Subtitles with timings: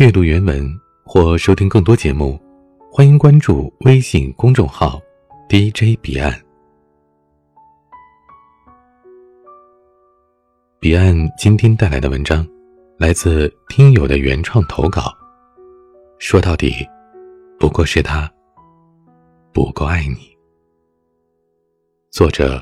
[0.00, 0.66] 阅读原文
[1.04, 2.40] 或收听更多节目，
[2.90, 4.98] 欢迎关注微信公众号
[5.46, 6.32] DJ 彼岸。
[10.78, 12.48] 彼岸今天带来的文章
[12.96, 15.14] 来自听友的原创投稿。
[16.18, 16.72] 说到底，
[17.58, 18.26] 不过是他
[19.52, 20.34] 不够爱你。
[22.08, 22.58] 作者：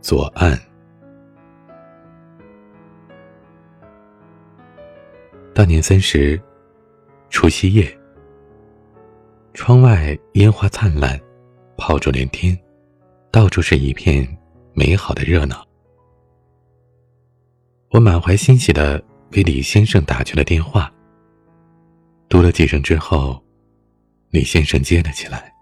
[0.00, 0.56] 左岸。
[5.52, 6.38] 大年三十，
[7.28, 7.98] 除夕夜，
[9.52, 11.20] 窗外烟花灿烂，
[11.76, 12.56] 炮竹连天，
[13.30, 14.26] 到处是一片
[14.72, 15.64] 美好的热闹。
[17.90, 20.90] 我满怀欣喜的给李先生打去了电话。
[22.28, 23.40] 读了几声之后，
[24.30, 25.52] 李先生接了起来。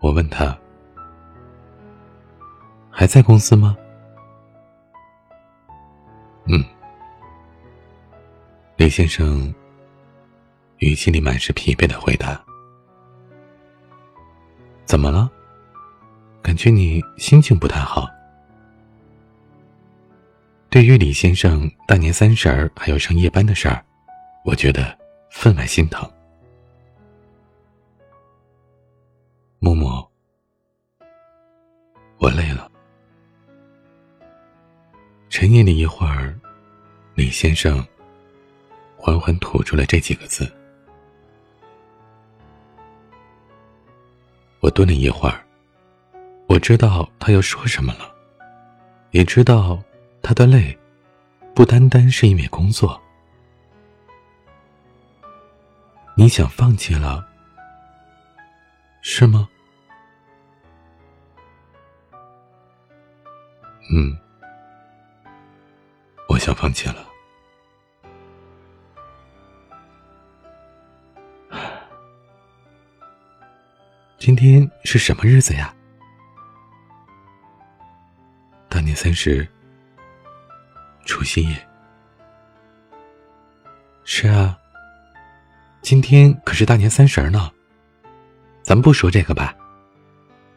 [0.00, 0.58] 我问他
[2.90, 3.76] ：“还在公司吗
[6.48, 6.64] ？”“嗯。”
[8.82, 9.54] 李先生
[10.78, 12.44] 语气里满是疲惫的回答
[14.84, 15.30] ：“怎么了？
[16.42, 18.10] 感觉你心情不太好。”
[20.68, 23.84] 对于李先生大年三十儿还要上夜班的事儿，
[24.44, 24.98] 我觉得
[25.30, 26.10] 分外心疼。
[29.60, 30.10] 默默，
[32.18, 32.68] 我累了。
[35.30, 36.36] 沉吟了一会儿，
[37.14, 37.80] 李先生。
[39.04, 40.48] 缓缓吐出了这几个字。
[44.60, 45.44] 我顿了一会儿，
[46.46, 48.14] 我知道他要说什么了，
[49.10, 49.82] 也知道
[50.22, 50.78] 他的累，
[51.52, 53.02] 不单单是因为工作。
[56.14, 57.26] 你想放弃了，
[59.00, 59.48] 是吗？
[63.92, 64.16] 嗯，
[66.28, 67.11] 我想放弃了。
[74.24, 75.74] 今天是什么日子呀？
[78.68, 79.44] 大年三十，
[81.04, 81.68] 除夕夜。
[84.04, 84.56] 是啊，
[85.80, 87.50] 今天可是大年三十呢。
[88.62, 89.52] 咱们不说这个吧，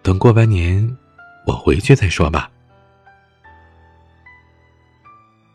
[0.03, 0.95] 等过完年，
[1.47, 2.51] 我回去再说吧。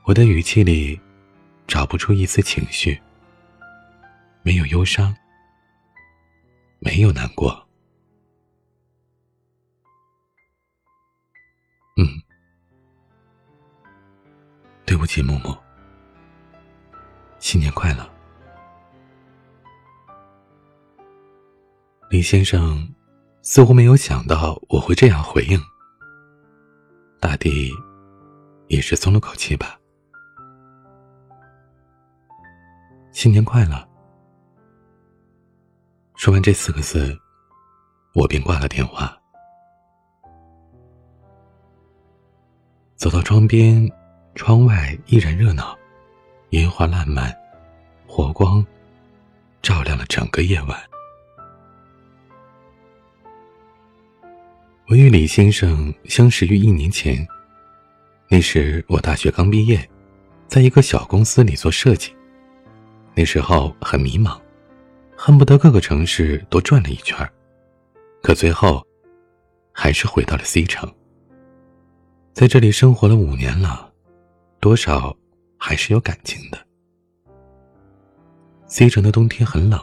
[0.03, 1.01] 我的语气里
[1.69, 3.01] 找不出一丝情绪，
[4.43, 5.15] 没有忧伤，
[6.81, 7.70] 没有难过。
[12.01, 12.07] 嗯，
[14.87, 15.55] 对不起，默默。
[17.39, 18.11] 新年快乐，
[22.09, 22.91] 李先生
[23.43, 25.61] 似乎没有想到我会这样回应，
[27.21, 27.71] 大抵
[28.69, 29.79] 也是松了口气吧。
[33.13, 33.87] 新年快乐。
[36.15, 37.15] 说完这四个字，
[38.15, 39.20] 我便挂了电话。
[43.01, 43.91] 走到窗边，
[44.35, 45.75] 窗外依然热闹，
[46.51, 47.35] 烟花烂漫，
[48.07, 48.63] 火光
[49.63, 50.79] 照亮了整个夜晚。
[54.87, 57.27] 我与李先生相识于一年前，
[58.29, 59.89] 那时我大学刚毕业，
[60.47, 62.15] 在一个小公司里做设计，
[63.15, 64.39] 那时候很迷茫，
[65.17, 67.27] 恨不得各个城市都转了一圈
[68.21, 68.87] 可最后
[69.73, 70.87] 还是回到了 C 城。
[72.41, 73.93] 在这里生活了五年了，
[74.61, 75.15] 多少
[75.59, 76.59] 还是有感情的。
[78.67, 79.79] C 城的冬天很冷，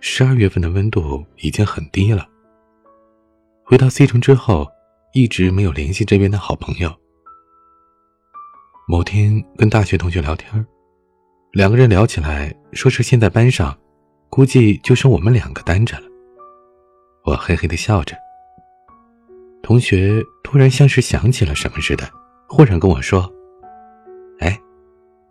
[0.00, 2.26] 十二月份的温度已经很低了。
[3.64, 4.66] 回到 C 城之后，
[5.14, 6.92] 一直没有联系这边的好朋友。
[8.88, 10.66] 某天跟大学同学聊天，
[11.52, 13.78] 两个人聊起来，说是现在班上，
[14.28, 16.08] 估计就剩我们两个单着了。
[17.26, 18.16] 我嘿嘿的笑着。
[19.62, 22.10] 同学突然像是想起了什么似的，
[22.48, 23.32] 忽然跟我说
[24.40, 24.60] ：“哎，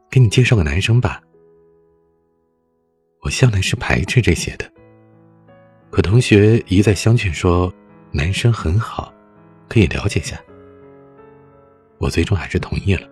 [0.09, 1.21] 给你介绍个男生吧。”
[3.21, 4.71] 我向来是排斥这些的，
[5.91, 7.73] 可同学一再相劝说
[8.11, 9.13] 男生很好，
[9.67, 10.39] 可以了解一下。
[11.97, 13.05] 我最终还是同意了。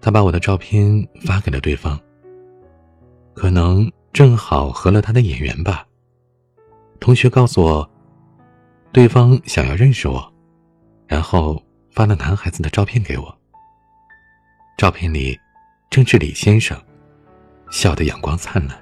[0.00, 2.00] 他把我的照片发给了对方，
[3.32, 5.86] 可能正好合了他的眼缘吧。
[7.00, 7.90] 同学告诉我，
[8.92, 10.32] 对方想要认识我，
[11.06, 11.60] 然后
[11.90, 13.38] 发了男孩子的照片给我。
[14.76, 15.38] 照片里
[15.88, 16.78] 正是李先生，
[17.70, 18.78] 笑得阳光灿烂。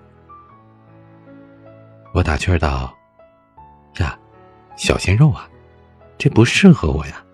[2.13, 2.93] 我打趣道
[3.99, 4.19] ：“呀，
[4.77, 5.49] 小鲜肉啊，
[6.19, 7.25] 这不适合我呀。”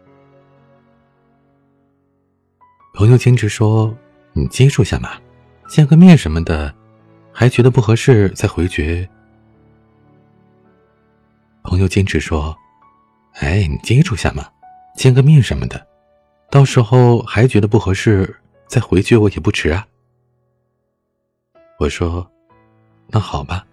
[2.92, 3.96] 朋友坚持说
[4.34, 5.12] ：“你接触下嘛，
[5.66, 6.74] 见个面什么的，
[7.32, 9.08] 还觉得不合适再回绝。”
[11.64, 12.56] 朋友坚持说
[13.40, 14.48] ：“哎，你接触下嘛，
[14.94, 15.84] 见个面什么的，
[16.50, 18.38] 到时候还觉得不合适
[18.68, 19.84] 再回绝我也不迟啊。”
[21.80, 22.30] 我说
[23.08, 23.66] ：“那好吧。”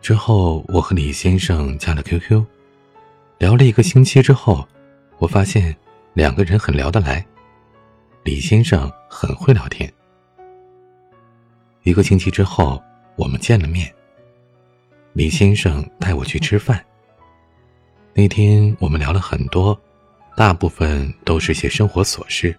[0.00, 2.44] 之后，我和李先生加了 QQ，
[3.38, 4.66] 聊了一个星期之后，
[5.18, 5.74] 我发现
[6.14, 7.26] 两个人很聊得来。
[8.22, 9.92] 李先生很会聊天。
[11.82, 12.82] 一个星期之后，
[13.16, 13.92] 我们见了面。
[15.14, 16.84] 李先生带我去吃饭。
[18.12, 19.80] 那天我们聊了很多，
[20.36, 22.56] 大部分都是些生活琐事。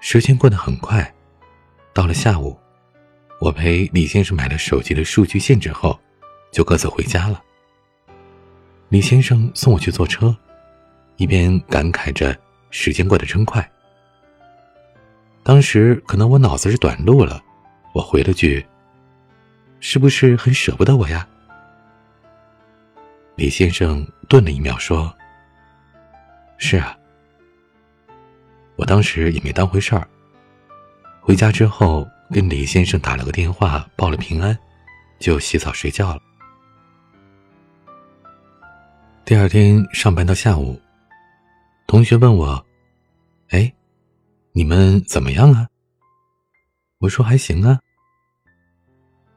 [0.00, 1.12] 时间过得很快，
[1.92, 2.56] 到了下午。
[3.40, 5.98] 我陪李先生买了手机的数据限制后，
[6.52, 7.42] 就各自回家了。
[8.88, 10.34] 李先生送我去坐车，
[11.16, 12.38] 一边感慨着
[12.70, 13.68] 时间过得真快。
[15.42, 17.42] 当时可能我脑子是短路了，
[17.92, 18.64] 我回了句
[19.86, 21.28] ：“是不是很舍不得我呀？”
[23.36, 25.14] 李先生顿了一秒说
[26.56, 26.98] ：“是啊。”
[28.76, 30.08] 我当时也没当回事儿。
[31.20, 32.08] 回家之后。
[32.32, 34.58] 跟李先生打了个电话，报了平安，
[35.20, 36.22] 就洗澡睡觉了。
[39.26, 40.80] 第二天上班到下午，
[41.86, 42.66] 同学问我
[43.52, 43.72] ：“哎，
[44.52, 45.68] 你们怎么样啊？”
[46.98, 47.78] 我说：“还行啊。”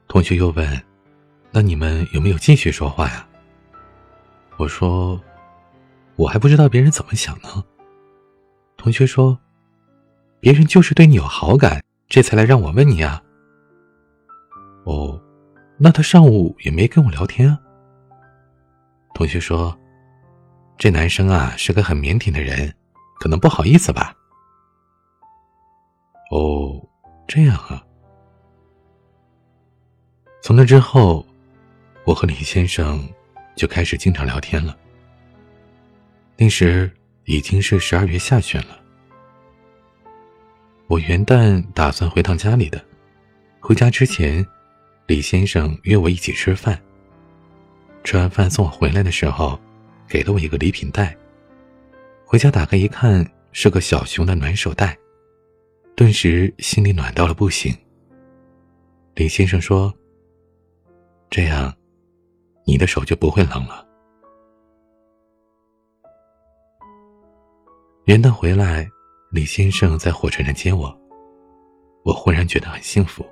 [0.08, 0.82] 同学又问
[1.52, 3.28] ：“那你们有没有继续说话呀？”
[4.56, 5.20] 我说
[6.16, 7.62] ：“我还不知道别人怎么想呢。”
[8.76, 9.38] 同学说
[10.40, 13.22] ：“别人就是对你有好感。”这才来让我问你啊。
[14.84, 15.20] 哦，
[15.76, 17.60] 那他上午也没跟我聊天啊。
[19.12, 19.78] 同学说，
[20.78, 22.74] 这男生啊是个很腼腆的人，
[23.20, 24.14] 可能不好意思吧。
[26.30, 26.82] 哦，
[27.26, 27.84] 这样啊。
[30.40, 31.26] 从那之后，
[32.04, 33.06] 我和李先生
[33.56, 34.76] 就开始经常聊天了。
[36.36, 36.90] 那时
[37.24, 38.80] 已经是十二月下旬了。
[40.86, 42.82] 我元旦打算回趟家里的，
[43.60, 44.46] 回家之前，
[45.06, 46.80] 李先生约我一起吃饭。
[48.04, 49.60] 吃完饭送我回来的时候，
[50.08, 51.14] 给了我一个礼品袋。
[52.24, 54.96] 回家打开一看，是个小熊的暖手袋，
[55.94, 57.76] 顿时心里暖到了不行。
[59.14, 59.92] 李先生说
[61.30, 61.74] ：“这样，
[62.66, 63.86] 你的手就不会冷了。”
[68.06, 68.86] 元旦回来。
[69.30, 70.98] 李先生在火车站接我，
[72.02, 73.22] 我忽然觉得很幸福。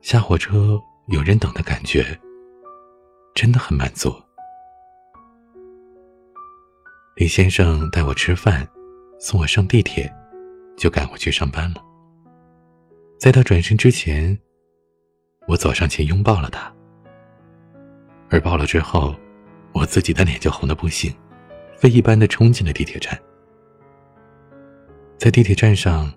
[0.00, 2.18] 下火车有人等的感觉，
[3.34, 4.10] 真的很满足。
[7.16, 8.66] 李先生带我吃饭，
[9.20, 10.10] 送我上地铁，
[10.78, 11.84] 就赶回去上班了。
[13.20, 14.38] 在他转身之前，
[15.46, 16.72] 我走上前拥抱了他，
[18.30, 19.14] 而抱了之后，
[19.72, 21.14] 我自己的脸就红的不行，
[21.76, 23.16] 飞一般的冲进了地铁站。
[25.16, 26.12] 在地铁站上，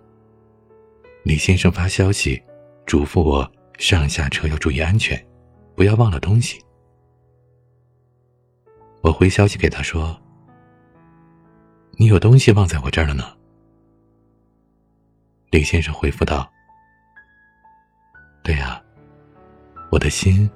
[1.23, 2.41] 李先生发消息，
[2.85, 5.23] 嘱咐我上下车要注意安全，
[5.75, 6.59] 不要忘了东西。
[9.01, 10.19] 我回消息给他说
[11.97, 13.23] ：“你有东西忘在我这儿了呢。”
[15.51, 16.51] 李先生回复道
[18.43, 18.81] ：“对呀，
[19.91, 20.49] 我的心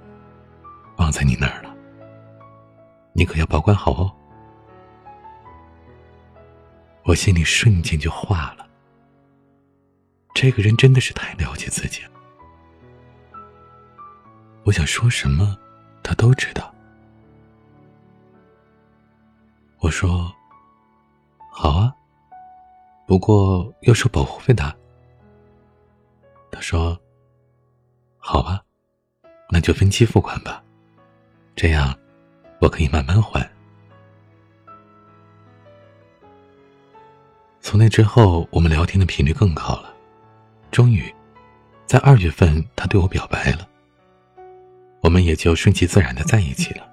[0.98, 1.76] 忘在你那儿了，
[3.14, 4.12] 你可要保管好哦。”
[7.06, 8.66] 我心里瞬间就化了。
[10.34, 12.12] 这个人真的是太了解自己了。
[14.64, 15.58] 我想说什么，
[16.02, 16.74] 他都知道。
[19.80, 20.34] 我说
[21.52, 21.94] ：“好啊，
[23.06, 24.74] 不过要收保护费的。”
[26.50, 26.98] 他说
[28.18, 28.64] ：“好吧，
[29.54, 30.64] 那就分期付款吧，
[31.56, 31.96] 这样
[32.60, 33.48] 我可以慢慢还。”
[37.62, 39.94] 从那之后，我们聊天的频率更高了。
[40.72, 41.14] 终于，
[41.86, 43.70] 在二月份，他对我表白了。
[45.02, 46.90] 我们也就顺其自然的在一起了。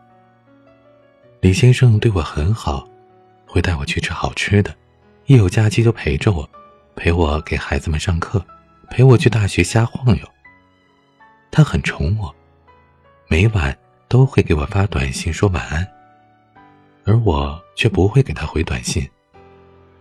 [1.41, 2.87] 李先生对我很好，
[3.47, 4.77] 会带我去吃好吃的，
[5.25, 6.47] 一有假期就陪着我，
[6.95, 8.45] 陪我给孩子们上课，
[8.91, 10.29] 陪我去大学瞎晃悠。
[11.51, 12.35] 他很宠我，
[13.31, 13.75] 每晚
[14.09, 15.89] 都会给我发短信说晚安，
[17.05, 19.09] 而我却不会给他回短信。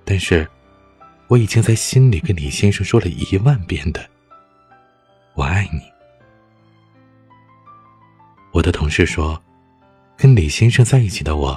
[0.03, 0.45] 但是。
[1.29, 4.03] 我已经在心里跟李先生说了一万遍的
[5.37, 5.79] “我爱你”。
[8.51, 9.39] 我的同事说，
[10.17, 11.55] 跟李先生在一起的我，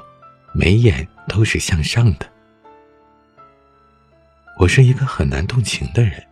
[0.52, 2.30] 眉眼都是向上的，
[4.58, 6.22] 我是一个很难动情的人。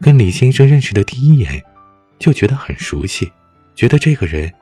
[0.00, 1.62] 跟李先生认识的第一眼，
[2.18, 3.30] 就觉得很熟悉，
[3.76, 4.52] 觉得这个人，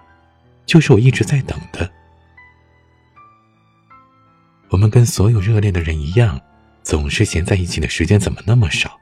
[0.67, 1.91] 就是我一直在等的。
[4.71, 6.39] 我们跟所有热恋的人一样，
[6.83, 8.99] 总是嫌在一起的时间怎么那么少，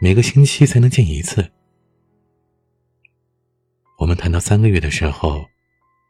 [0.00, 1.50] 每个星期才能见一次。
[3.98, 5.46] 我们谈到三个月的时候，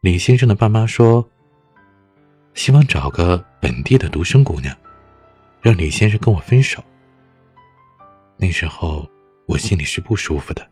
[0.01, 1.27] 李先生的爸妈说，
[2.53, 4.75] 希望找个本地的独生姑娘，
[5.61, 6.83] 让李先生跟我分手。
[8.37, 9.09] 那时候。
[9.49, 10.69] 我心里是不舒服的，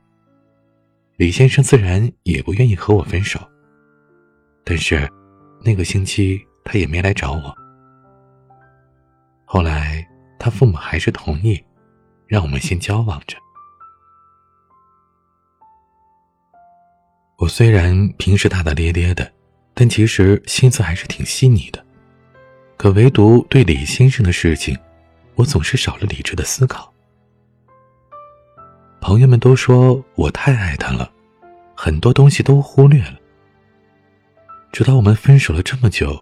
[1.17, 3.39] 李先生自然也不愿意和我分手。
[4.63, 5.09] 但是，
[5.63, 7.55] 那个星期他也没来找我。
[9.43, 10.07] 后来，
[10.37, 11.59] 他父母还是同意，
[12.27, 13.35] 让我们先交往着。
[17.39, 19.31] 我虽然平时大大咧咧的，
[19.73, 21.83] 但其实心思还是挺细腻的。
[22.77, 24.77] 可唯独对李先生的事情，
[25.33, 26.93] 我总是少了理智的思考。
[29.07, 31.09] 朋友们都说我太爱他了，
[31.73, 33.17] 很多东西都忽略了。
[34.73, 36.21] 直到我们分手了这么久，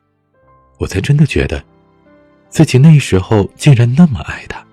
[0.77, 1.65] 我才真的觉得，
[2.48, 4.63] 自己那时候竟然那么爱他。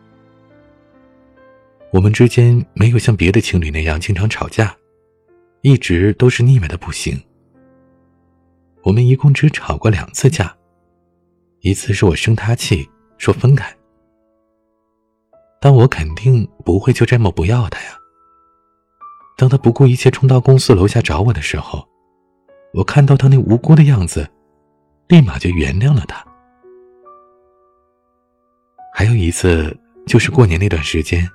[1.91, 4.77] 我们之间没有像别的情侣那样经常吵架，
[5.63, 7.19] 一直都是腻歪的不行。
[8.83, 10.55] 我们一共只吵过两次架，
[11.61, 13.75] 一次是我生他气说分开，
[15.59, 17.99] 但我肯定不会就这么不要他呀。
[19.43, 21.85] 当他不顾一切冲到公司楼下找我的时候，
[22.73, 24.31] 我看到他那无辜的样子，
[25.09, 26.25] 立马就原谅了他。
[28.95, 31.29] 还有一次，就是过年那段时间，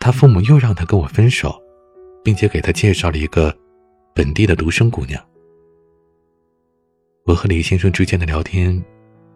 [0.00, 1.56] 他父母又让他跟我分手，
[2.24, 3.56] 并且给他介绍了一个
[4.12, 5.24] 本地的独生姑娘。
[7.26, 8.84] 我和李先生之间的聊天，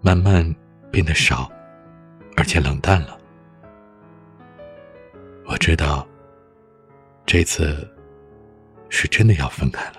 [0.01, 0.45] 慢慢
[0.91, 1.49] 变得少，
[2.37, 3.17] 而且冷淡了。
[5.47, 6.05] 我知道，
[7.25, 7.89] 这次。
[8.91, 9.97] 是真的要分开了，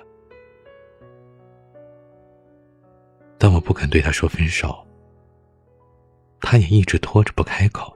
[3.40, 4.86] 但我不肯对他说分手。
[6.40, 7.96] 他也一直拖着不开口。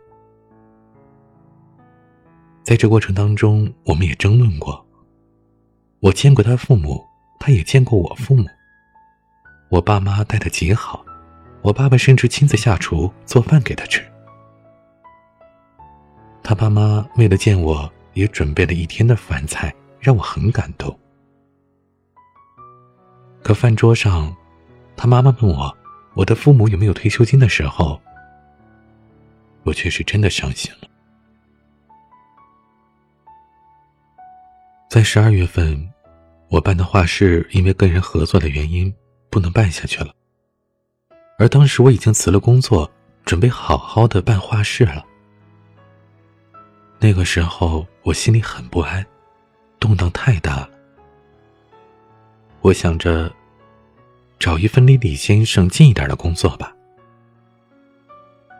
[2.63, 4.83] 在这过程当中，我们也争论过。
[5.99, 7.03] 我见过他父母，
[7.39, 8.45] 他也见过我父母。
[9.69, 11.05] 我爸妈待他极好，
[11.61, 14.01] 我爸爸甚至亲自下厨做饭给他吃。
[16.41, 19.73] 他爸妈为了见我，也准备了一天的饭菜。
[20.05, 20.95] 让我很感动。
[23.41, 24.35] 可饭桌上，
[24.95, 25.75] 他妈妈问我
[26.13, 27.99] 我的父母有没有退休金的时候，
[29.63, 30.87] 我却是真的伤心了。
[34.87, 35.89] 在十二月份，
[36.49, 38.93] 我办的画室因为跟人合作的原因
[39.31, 40.13] 不能办下去了，
[41.39, 42.89] 而当时我已经辞了工作，
[43.25, 45.03] 准备好好的办画室了。
[46.99, 49.05] 那个时候，我心里很不安。
[49.85, 50.69] 动荡太大了，
[52.61, 53.31] 我想着
[54.39, 56.75] 找一份离李先生近一点的工作吧。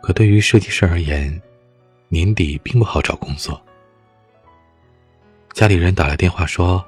[0.03, 1.41] 可对于设计师而言，
[2.10, 3.60] 年底并不好找工作。
[5.51, 6.86] 家里人打来电话说：“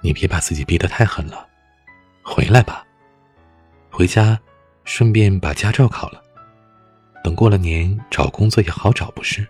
[0.00, 1.46] 你别把自己逼得太狠了，
[2.22, 2.82] 回来吧，
[3.90, 4.40] 回家
[4.84, 6.22] 顺便把驾照考了，
[7.22, 9.46] 等过了年找工作也好找，不是？”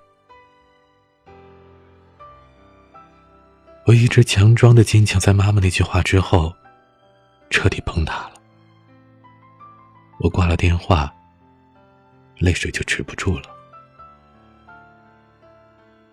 [3.89, 6.55] 我一直强装的坚强，在妈妈那句话之后，
[7.49, 8.33] 彻底崩塌了。
[10.21, 11.11] 我挂了电话，
[12.37, 13.45] 泪水就止不住了。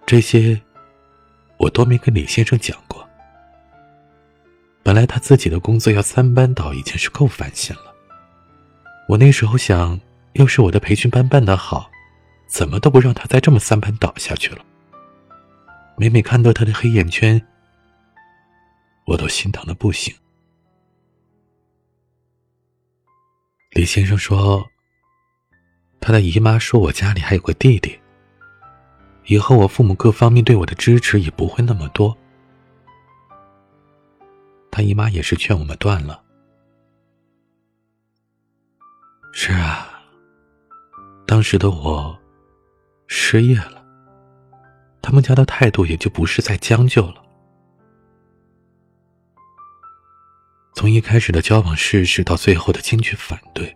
[0.05, 0.58] 这些，
[1.58, 3.05] 我都没跟李先生讲过。
[4.82, 7.94] 本来他自己的工作要三班倒，已经是够烦心了。
[9.10, 10.00] 我那时候想，
[10.36, 11.91] 要是我的培训班办得好，
[12.48, 14.63] 怎么都不让他再这么三班倒下去了。
[15.98, 17.46] 每每看到他的黑眼圈。
[19.06, 20.14] 我都心疼的不行。
[23.72, 24.66] 李先生说，
[26.00, 28.00] 他的姨妈说我家里还有个弟弟，
[29.26, 32.18] 以后我父母各方面对我的支持也不会那么多。
[34.72, 36.24] 他姨妈也是劝我们断了。
[39.34, 40.02] 是啊，
[41.28, 42.18] 当时的我
[43.08, 43.86] 失业了，
[45.02, 47.25] 他们家的态度也就不是再将就了。
[50.75, 53.75] 从一开始的交往试试，到最后的坚决反对，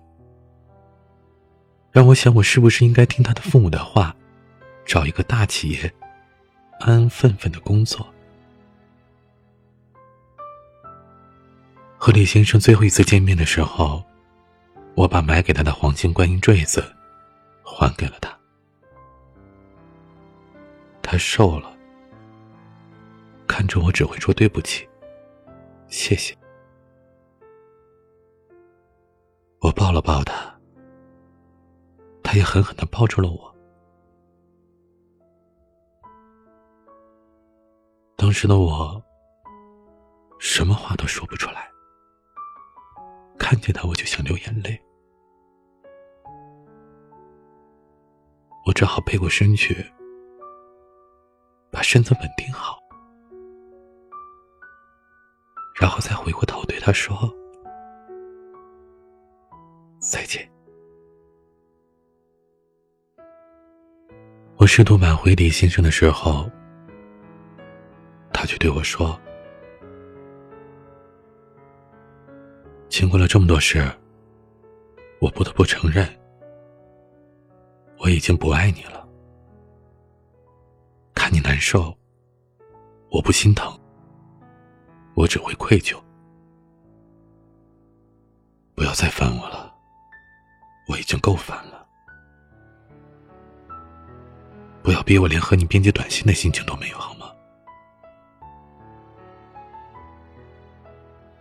[1.91, 4.13] 让我想，我是不是应该听他的父母的话，
[4.85, 5.91] 找一个大企业，
[6.81, 8.05] 安安分分的工作。
[11.97, 14.03] 和李先生最后一次见面的时候，
[14.93, 16.83] 我把买给他的黄金观音坠子
[17.63, 18.37] 还给了他。
[21.17, 21.75] 瘦了，
[23.47, 24.87] 看着我只会说对不起，
[25.87, 26.38] 谢谢。
[29.61, 30.33] 我抱了抱他，
[32.23, 33.55] 他也狠狠的抱住了我。
[38.15, 39.01] 当时的我，
[40.39, 41.69] 什么话都说不出来，
[43.37, 44.79] 看见他我就想流眼泪。
[48.65, 49.85] 我只好背过身去，
[51.71, 52.77] 把身子稳定好，
[55.75, 57.15] 然后再回过头对他说
[60.09, 60.49] ：“再见。”
[64.57, 66.49] 我试图挽回李先生的时候，
[68.33, 69.17] 他却对我说
[72.89, 73.79] ：“经过了这么多事，
[75.21, 76.07] 我不得不承认。”
[78.01, 79.07] 我已经不爱你了，
[81.13, 81.93] 看你难受，
[83.11, 83.77] 我不心疼，
[85.15, 86.01] 我只会愧疚。
[88.73, 89.68] 不要再烦我了，
[90.89, 91.85] 我已经够烦了。
[94.81, 97.27] 不要逼我连和你编辑短信的心情都没有，好吗？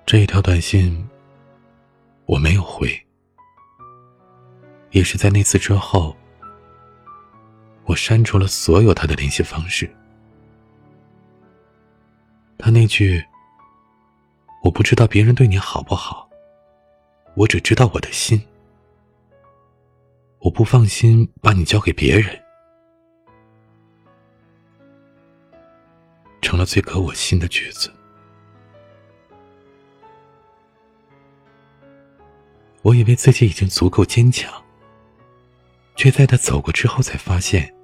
[0.05, 1.09] 这一条短信
[2.27, 2.89] 我没有回，
[4.91, 6.15] 也是在那次之后。
[7.85, 9.91] 我删除了所有他的联系方式。
[12.59, 13.25] 他那句
[14.63, 16.29] “我不知道别人对你好不好，
[17.35, 18.39] 我只知道我的心，
[20.41, 22.41] 我不放心把你交给别人”，
[26.41, 27.93] 成了最可我心的句子。
[32.83, 34.51] 我以为自己已经足够坚强，
[35.97, 37.75] 却在他走过之后才发现。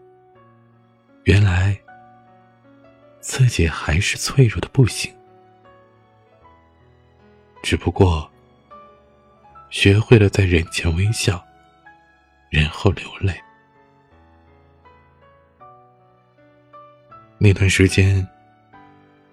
[1.25, 1.79] 原来，
[3.21, 5.13] 自己还是脆弱的不行，
[7.63, 8.31] 只不过
[9.69, 11.45] 学会了在人前微笑，
[12.55, 13.35] 然后流泪。
[17.37, 18.25] 那段时间，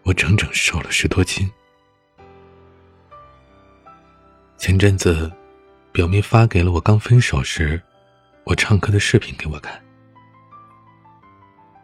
[0.02, 1.48] 我整整瘦了十多斤。
[4.58, 5.32] 前阵子，
[5.92, 7.80] 表妹发给了我刚分手时
[8.44, 9.80] 我唱歌的视频给我看。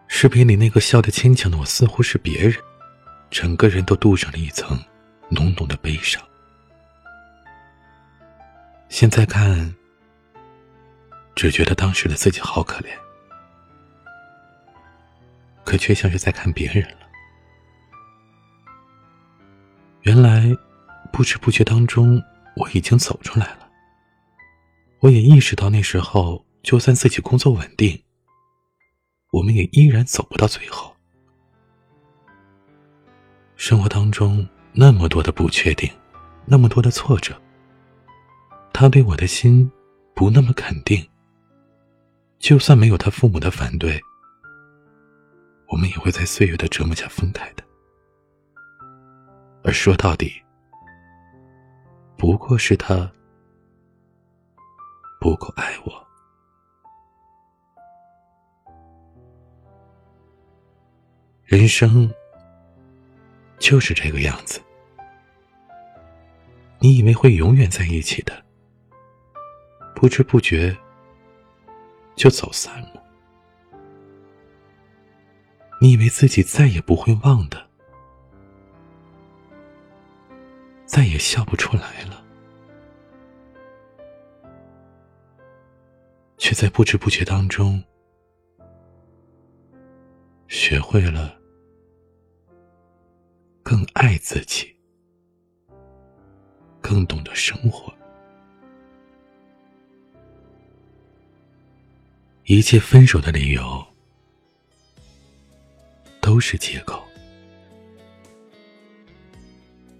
[0.08, 2.56] 视频里那个笑得牵强的我，似乎是别人，
[3.30, 4.76] 整个人都镀上了一层
[5.30, 6.20] 浓浓的悲伤。
[8.90, 9.76] 现在看，
[11.38, 12.88] 只觉得当时的自己好可怜，
[15.64, 17.08] 可却像是在看别人了。
[20.02, 20.52] 原来，
[21.14, 22.20] 不知不觉当中，
[22.56, 23.70] 我已经走出来了。
[25.00, 28.02] 我也意识到，那时候就算自己工作稳定。
[29.30, 30.92] 我们也依然走不到最后。
[33.56, 35.88] 生活当中那么多的不确定，
[36.46, 37.40] 那么多的挫折，
[38.74, 39.72] 他对我的心
[40.16, 41.08] 不那么肯定。
[42.40, 44.00] 就算没有他父母的反对，
[45.68, 47.64] 我们也会在岁月的折磨下分开的。
[49.64, 50.32] 而说到底，
[52.18, 53.12] 不过是他
[55.20, 56.08] 不够爱我。
[61.44, 62.10] 人生
[63.58, 64.62] 就是这个样子，
[66.80, 68.46] 你以为会永远在一起的，
[69.96, 70.78] 不知不觉
[72.18, 73.02] 就走散了；
[75.80, 77.70] 你以为自己再也不会忘的，
[80.86, 82.26] 再也笑不出来了，
[86.38, 87.82] 却在不知不觉当中
[90.48, 91.38] 学会了。
[93.62, 94.74] 更爱自己，
[96.82, 97.94] 更懂得生活。
[102.50, 103.86] 一切分手的理由
[106.22, 107.06] 都是借口。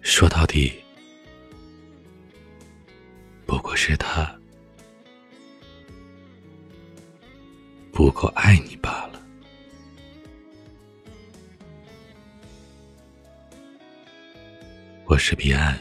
[0.02, 0.72] 说到底，
[3.46, 4.34] 不过是他
[7.92, 9.22] 不够爱你罢了。
[15.04, 15.78] 我是彼岸，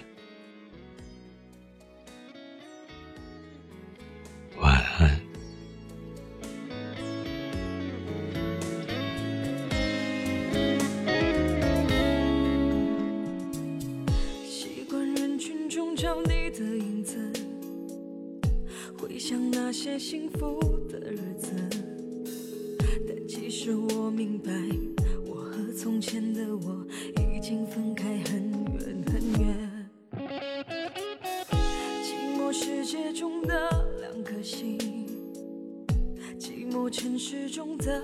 [18.99, 21.51] 回想那些幸福的日子。
[23.07, 24.53] 但其实我明白
[25.27, 26.87] 我和从前的我
[27.35, 29.91] 已经分开很远很远。
[32.03, 33.69] 寂寞世界中的
[34.01, 34.79] 两颗心
[36.39, 38.03] 寂寞城市中的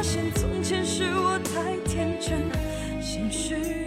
[0.00, 2.40] 发现从前是我太天真
[3.02, 3.79] 现实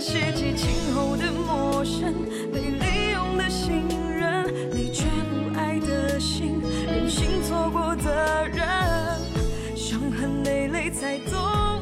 [0.00, 2.14] 那些激情后的陌生
[2.52, 8.64] 被利用的信任你却不爱的心任性错过的人
[9.74, 11.77] 伤痕累累才懂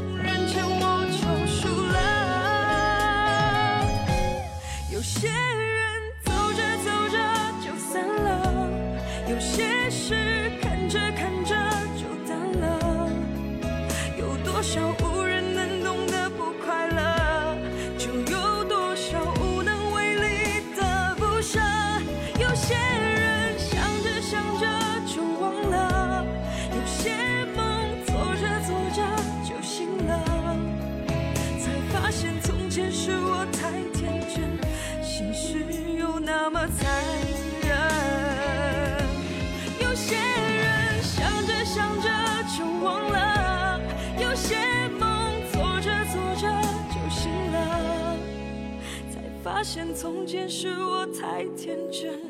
[49.57, 52.21] 发现从前是我太天真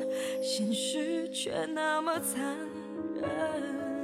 [0.41, 2.55] 现实却那么残
[3.19, 3.96] 忍。